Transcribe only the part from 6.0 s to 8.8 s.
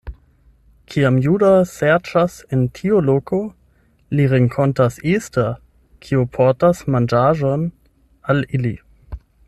kiu portas manĝaĵon al ili.